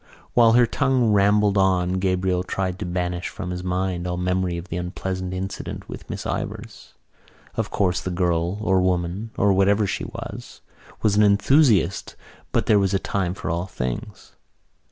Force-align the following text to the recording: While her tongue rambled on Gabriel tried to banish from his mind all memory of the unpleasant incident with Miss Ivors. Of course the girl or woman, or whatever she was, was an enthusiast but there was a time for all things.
While 0.33 0.53
her 0.53 0.65
tongue 0.65 1.11
rambled 1.13 1.59
on 1.59 1.99
Gabriel 1.99 2.41
tried 2.41 2.79
to 2.79 2.87
banish 2.87 3.29
from 3.29 3.51
his 3.51 3.63
mind 3.63 4.07
all 4.07 4.17
memory 4.17 4.57
of 4.57 4.69
the 4.69 4.77
unpleasant 4.77 5.31
incident 5.31 5.87
with 5.87 6.09
Miss 6.09 6.25
Ivors. 6.25 6.95
Of 7.53 7.69
course 7.69 8.01
the 8.01 8.09
girl 8.09 8.57
or 8.61 8.81
woman, 8.81 9.29
or 9.37 9.53
whatever 9.53 9.85
she 9.85 10.05
was, 10.05 10.61
was 11.03 11.15
an 11.15 11.21
enthusiast 11.23 12.15
but 12.51 12.65
there 12.65 12.79
was 12.79 12.95
a 12.95 12.97
time 12.97 13.35
for 13.35 13.51
all 13.51 13.67
things. 13.67 14.33